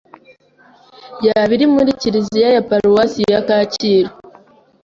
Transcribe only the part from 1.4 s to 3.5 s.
iri muri kiliziya ya Paruwasi ya